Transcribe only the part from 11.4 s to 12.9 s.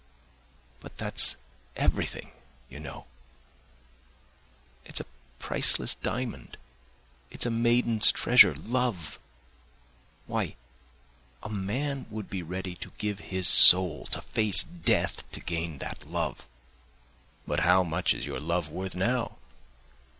a man would be ready